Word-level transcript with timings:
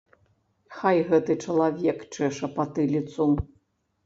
Хай 0.77 0.97
гэты 1.11 1.35
чалавек 1.45 2.01
чэша 2.15 2.47
патыліцу. 2.57 3.31